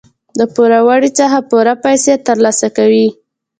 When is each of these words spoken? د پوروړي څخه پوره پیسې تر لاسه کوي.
د 0.39 0.41
پوروړي 0.53 1.09
څخه 1.19 1.37
پوره 1.49 1.73
پیسې 1.85 2.13
تر 2.27 2.37
لاسه 2.45 2.67
کوي. 2.77 3.07